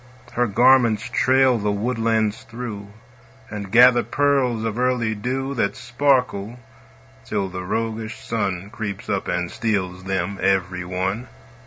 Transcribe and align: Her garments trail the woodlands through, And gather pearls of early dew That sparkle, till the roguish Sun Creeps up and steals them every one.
Her 0.31 0.47
garments 0.47 1.07
trail 1.11 1.59
the 1.59 1.71
woodlands 1.71 2.41
through, 2.41 2.87
And 3.51 3.71
gather 3.71 4.01
pearls 4.01 4.63
of 4.63 4.79
early 4.79 5.13
dew 5.13 5.53
That 5.53 5.75
sparkle, 5.75 6.57
till 7.23 7.49
the 7.49 7.63
roguish 7.63 8.17
Sun 8.17 8.71
Creeps 8.71 9.09
up 9.09 9.27
and 9.27 9.51
steals 9.51 10.05
them 10.05 10.39
every 10.41 10.83
one. 10.83 11.27